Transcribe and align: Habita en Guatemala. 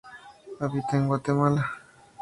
Habita 0.59 0.97
en 0.97 1.05
Guatemala. 1.09 1.69